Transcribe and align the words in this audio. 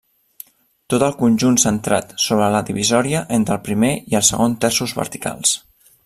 Tot 0.93 1.03
el 1.07 1.11
conjunt 1.19 1.59
centrat 1.63 2.15
sobre 2.23 2.47
la 2.57 2.61
divisòria 2.71 3.21
entre 3.39 3.57
el 3.59 3.63
primer 3.71 3.91
i 4.15 4.19
el 4.21 4.25
segon 4.33 4.57
terços 4.65 4.99
verticals. 5.05 5.53